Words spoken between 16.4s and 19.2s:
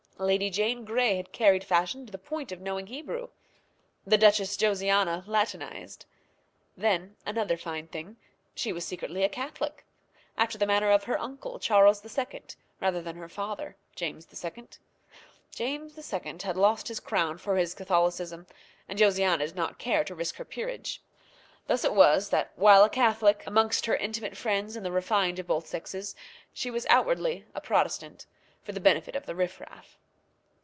had lost his crown for his Catholicism, and